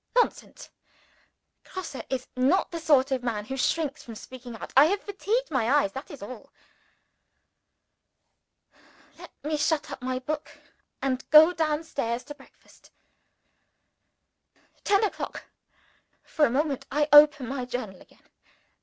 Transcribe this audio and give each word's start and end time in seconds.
Nonsense! 0.15 0.71
Grosse 1.63 1.93
is 2.09 2.25
not 2.35 2.71
the 2.71 2.79
sort 2.79 3.11
of 3.11 3.21
man 3.21 3.45
who 3.45 3.55
shrinks 3.55 4.01
from 4.01 4.15
speaking 4.15 4.55
out. 4.55 4.73
I 4.75 4.85
have 4.85 5.03
fatigued 5.03 5.51
my 5.51 5.69
eyes 5.71 5.91
that 5.91 6.09
is 6.09 6.23
all. 6.23 6.51
Let 9.19 9.31
me 9.43 9.57
shut 9.57 9.91
up 9.91 10.01
my 10.01 10.17
book, 10.17 10.57
and 11.03 11.29
go 11.29 11.53
down 11.53 11.83
stairs 11.83 12.23
to 12.23 12.33
breakfast. 12.33 12.89
Ten 14.83 15.03
o'clock. 15.03 15.43
For 16.23 16.45
a 16.47 16.49
moment, 16.49 16.87
I 16.91 17.07
open 17.13 17.47
my 17.47 17.65
Journal 17.65 18.01
again. 18.01 18.27